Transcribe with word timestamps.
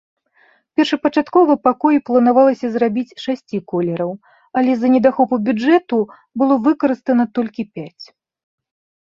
Першапачаткова 0.79 1.53
пакоі 1.67 1.99
планавалася 2.07 2.67
зрабіць 2.77 3.17
шасці 3.25 3.57
колераў, 3.73 4.11
але 4.61 4.69
з-за 4.79 4.89
недахопу 4.95 5.35
бюджэту 5.51 5.97
было 6.39 6.55
выкарыстана 6.71 7.25
толькі 7.39 7.69
пяць. 7.79 8.05